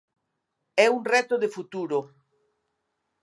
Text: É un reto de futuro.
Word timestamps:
É 0.85 0.87
un 0.97 1.01
reto 1.13 1.35
de 1.43 1.49
futuro. 1.55 1.99